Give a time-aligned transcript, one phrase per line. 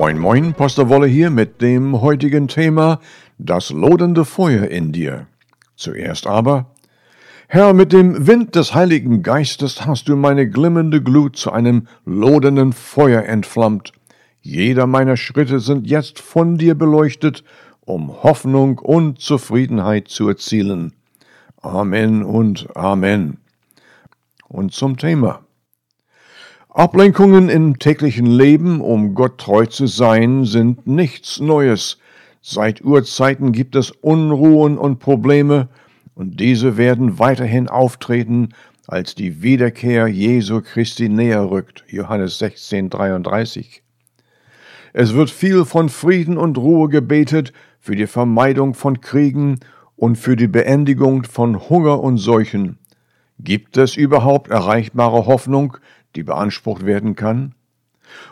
[0.00, 3.00] Moin Moin, Pastor Wolle hier mit dem heutigen Thema
[3.36, 5.26] Das lodernde Feuer in dir.
[5.76, 6.74] Zuerst aber,
[7.48, 12.72] Herr, mit dem Wind des Heiligen Geistes hast du meine glimmende Glut zu einem lodernden
[12.72, 13.92] Feuer entflammt.
[14.40, 17.44] Jeder meiner Schritte sind jetzt von dir beleuchtet,
[17.82, 20.94] um Hoffnung und Zufriedenheit zu erzielen.
[21.60, 23.36] Amen und Amen.
[24.48, 25.40] Und zum Thema.
[26.72, 31.98] Ablenkungen im täglichen Leben, um Gott treu zu sein, sind nichts Neues.
[32.42, 35.68] Seit Urzeiten gibt es Unruhen und Probleme,
[36.14, 38.50] und diese werden weiterhin auftreten,
[38.86, 41.82] als die Wiederkehr Jesu Christi näher rückt.
[41.88, 43.82] Johannes 16, 33.
[44.92, 49.58] Es wird viel von Frieden und Ruhe gebetet für die Vermeidung von Kriegen
[49.96, 52.78] und für die Beendigung von Hunger und Seuchen.
[53.40, 55.78] Gibt es überhaupt erreichbare Hoffnung,
[56.16, 57.54] die beansprucht werden kann?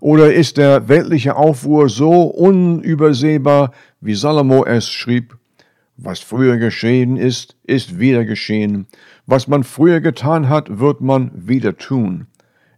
[0.00, 5.36] Oder ist der weltliche Aufruhr so unübersehbar, wie Salomo es schrieb,
[5.96, 8.86] was früher geschehen ist, ist wieder geschehen,
[9.26, 12.26] was man früher getan hat, wird man wieder tun.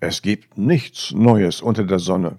[0.00, 2.38] Es gibt nichts Neues unter der Sonne.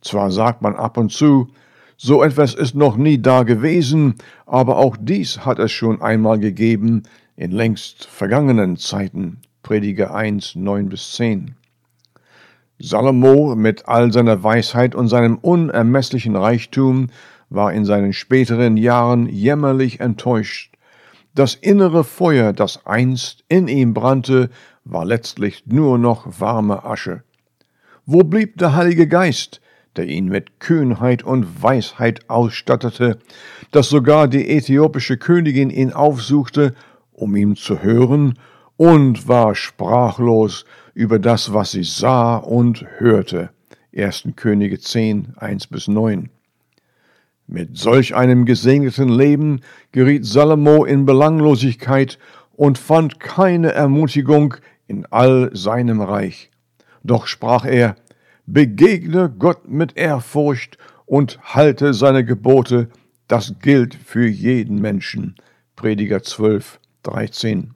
[0.00, 1.48] Zwar sagt man ab und zu,
[1.96, 4.14] so etwas ist noch nie da gewesen,
[4.46, 7.02] aber auch dies hat es schon einmal gegeben
[7.36, 9.40] in längst vergangenen Zeiten.
[9.62, 11.56] Prediger 1, 9 bis 10.
[12.82, 17.08] Salomo mit all seiner Weisheit und seinem unermesslichen Reichtum
[17.50, 20.72] war in seinen späteren Jahren jämmerlich enttäuscht.
[21.34, 24.48] Das innere Feuer, das einst in ihm brannte,
[24.84, 27.22] war letztlich nur noch warme Asche.
[28.06, 29.60] Wo blieb der Heilige Geist,
[29.96, 33.18] der ihn mit Kühnheit und Weisheit ausstattete,
[33.72, 36.74] dass sogar die äthiopische Königin ihn aufsuchte,
[37.12, 38.38] um ihm zu hören,
[38.76, 40.64] und war sprachlos
[41.00, 43.48] über das, was sie sah und hörte.
[43.96, 44.28] 1.
[44.36, 46.28] Könige 10, 1 bis 9.
[47.46, 49.62] Mit solch einem gesegneten Leben
[49.92, 52.18] geriet Salomo in Belanglosigkeit
[52.52, 54.56] und fand keine Ermutigung
[54.88, 56.50] in all seinem Reich.
[57.02, 57.96] Doch sprach er,
[58.44, 62.90] begegne Gott mit Ehrfurcht und halte seine Gebote,
[63.26, 65.34] das gilt für jeden Menschen.
[65.76, 67.74] Prediger 12, 13.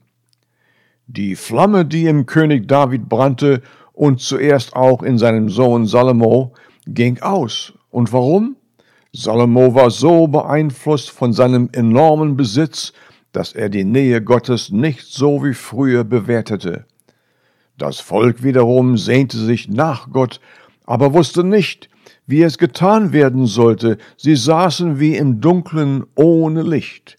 [1.06, 3.60] Die Flamme, die im König David brannte
[3.92, 6.54] und zuerst auch in seinem Sohn Salomo,
[6.86, 7.74] ging aus.
[7.90, 8.56] Und warum?
[9.12, 12.92] Salomo war so beeinflusst von seinem enormen Besitz,
[13.32, 16.86] dass er die Nähe Gottes nicht so wie früher bewertete.
[17.76, 20.40] Das Volk wiederum sehnte sich nach Gott,
[20.86, 21.90] aber wusste nicht,
[22.26, 23.98] wie es getan werden sollte.
[24.16, 27.18] Sie saßen wie im Dunklen ohne Licht.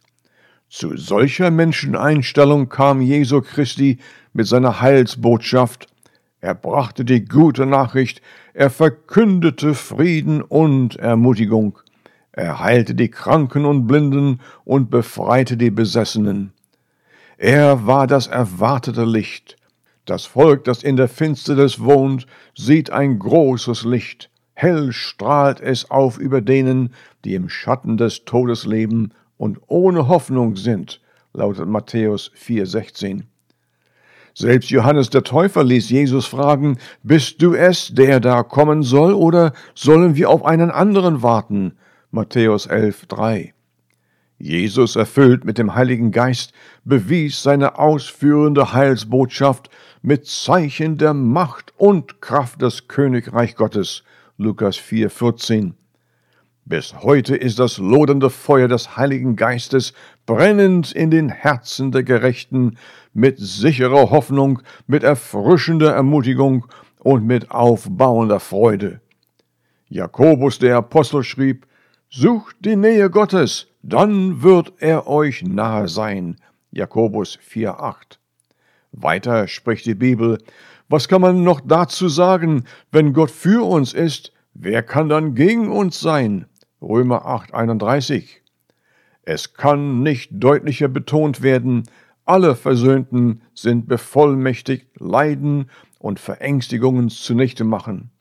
[0.70, 4.00] Zu solcher Menscheneinstellung kam Jesu Christi
[4.34, 5.88] mit seiner Heilsbotschaft.
[6.42, 8.22] Er brachte die gute Nachricht,
[8.54, 11.80] er verkündete Frieden und Ermutigung.
[12.32, 16.52] Er heilte die Kranken und Blinden und befreite die Besessenen.
[17.38, 19.58] Er war das erwartete Licht.
[20.06, 24.30] Das Volk, das in der Finsternis wohnt, sieht ein großes Licht.
[24.54, 26.94] Hell strahlt es auf über denen,
[27.24, 31.02] die im Schatten des Todes leben und ohne Hoffnung sind,
[31.34, 33.24] lautet Matthäus 4,16.
[34.34, 39.54] Selbst Johannes der Täufer ließ Jesus fragen, Bist du es, der da kommen soll, oder
[39.76, 41.78] sollen wir auf einen anderen warten?
[42.12, 43.54] Matthäus 11,3.
[44.38, 46.52] Jesus, erfüllt mit dem Heiligen Geist,
[46.84, 49.70] bewies seine ausführende Heilsbotschaft
[50.02, 54.04] mit Zeichen der Macht und Kraft des Königreich Gottes.
[54.38, 55.74] Lukas 4,14.
[56.68, 59.94] Bis heute ist das lodernde Feuer des Heiligen Geistes
[60.26, 62.80] brennend in den Herzen der Gerechten,
[63.14, 66.66] mit sicherer Hoffnung, mit erfrischender Ermutigung
[66.98, 69.00] und mit aufbauender Freude.
[69.90, 71.68] Jakobus der Apostel schrieb,
[72.10, 76.38] Sucht die Nähe Gottes, dann wird er euch nahe sein.
[76.72, 78.18] Jakobus 4,8.
[78.92, 80.40] Weiter spricht die Bibel,
[80.90, 85.70] was kann man noch dazu sagen, wenn Gott für uns ist, wer kann dann gegen
[85.70, 86.48] uns sein?
[86.86, 88.42] Römer 8, 31.
[89.24, 91.84] Es kann nicht deutlicher betont werden,
[92.26, 98.12] alle Versöhnten sind bevollmächtigt, Leiden und Verängstigungen zunichte machen.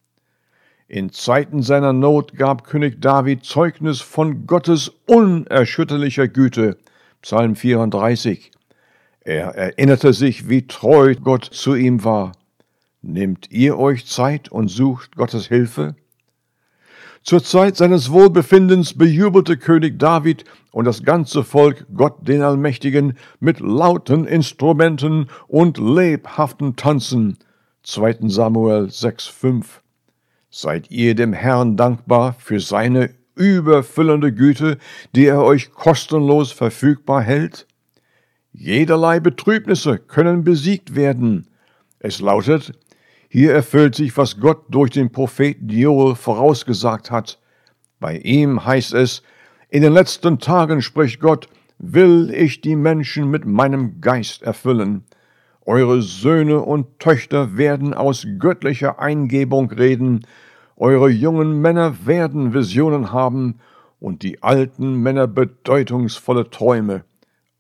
[0.89, 6.77] In Zeiten seiner Not gab König David Zeugnis von Gottes unerschütterlicher Güte.
[7.23, 8.51] Psalm 34.
[9.21, 12.33] Er erinnerte sich, wie treu Gott zu ihm war.
[13.01, 15.97] Nehmt ihr euch Zeit und sucht Gottes Hilfe?
[17.25, 23.61] Zur Zeit seines Wohlbefindens bejubelte König David und das ganze Volk Gott den Allmächtigen mit
[23.61, 27.39] lauten Instrumenten und lebhaften Tanzen.
[27.85, 28.29] 2.
[28.29, 29.65] Samuel 6,5
[30.51, 34.77] Seid ihr dem Herrn dankbar für seine überfüllende Güte,
[35.15, 37.67] die er euch kostenlos verfügbar hält?
[38.53, 41.49] Jederlei Betrübnisse können besiegt werden.
[42.01, 42.75] Es lautet,
[43.35, 47.41] hier erfüllt sich, was Gott durch den Propheten Joel vorausgesagt hat.
[47.99, 49.25] Bei ihm heißt es,
[49.69, 51.49] in den letzten Tagen spricht Gott,
[51.79, 55.03] will ich die Menschen mit meinem Geist erfüllen.
[55.67, 60.29] Eure Söhne und Töchter werden aus göttlicher Eingebung reden,
[60.77, 63.59] eure jungen Männer werden Visionen haben
[63.99, 67.03] und die alten Männer bedeutungsvolle Träume.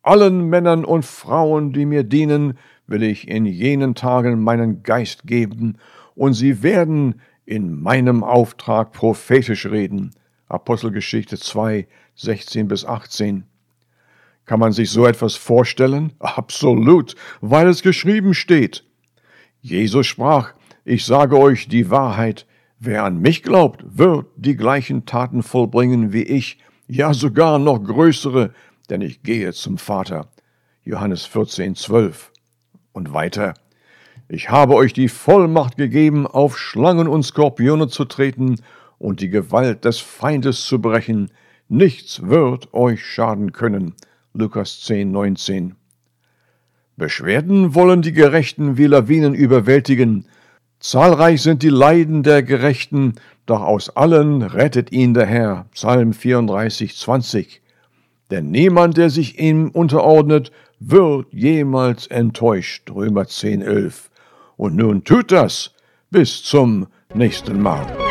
[0.05, 5.79] Allen Männern und Frauen, die mir dienen, will ich in jenen Tagen meinen Geist geben,
[6.15, 10.11] und sie werden in meinem Auftrag prophetisch reden.
[10.47, 13.45] Apostelgeschichte 2, 16 bis 18.
[14.45, 16.13] Kann man sich so etwas vorstellen?
[16.19, 18.85] Absolut, weil es geschrieben steht.
[19.63, 20.53] Jesus sprach,
[20.85, 22.47] ich sage euch die Wahrheit,
[22.79, 28.53] wer an mich glaubt, wird die gleichen Taten vollbringen wie ich, ja sogar noch größere,
[28.91, 30.29] denn ich gehe zum Vater.
[30.85, 32.31] Johannes 14, 12.
[32.93, 33.55] Und weiter.
[34.29, 38.57] Ich habe euch die Vollmacht gegeben, auf Schlangen und Skorpione zu treten
[38.99, 41.31] und die Gewalt des Feindes zu brechen.
[41.69, 43.95] Nichts wird euch schaden können.
[44.33, 45.75] Lukas 10, 19.
[46.97, 50.27] Beschwerden wollen die Gerechten wie Lawinen überwältigen.
[50.79, 53.15] Zahlreich sind die Leiden der Gerechten,
[53.47, 55.67] doch aus allen rettet ihn der Herr.
[55.73, 57.64] Psalm 34, 20
[58.31, 60.51] denn niemand, der sich ihm unterordnet,
[60.81, 62.91] wird jemals enttäuscht.
[62.91, 64.11] Römer 10, 11.
[64.57, 65.75] Und nun tut das.
[66.11, 68.04] Bis zum nächsten Mal.